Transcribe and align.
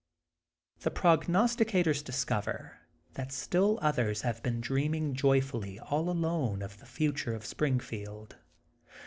The 0.79 0.89
Prognosticators 0.89 2.03
discover 2.03 2.79
that 3.13 3.31
still 3.31 3.77
others 3.83 4.23
hav^ 4.23 4.41
been 4.41 4.59
dreaming 4.59 5.13
joyfully 5.13 5.79
all 5.79 6.09
alone 6.09 6.63
of 6.63 6.79
the 6.79 6.87
future 6.87 7.35
of 7.35 7.45
Springfield. 7.45 8.37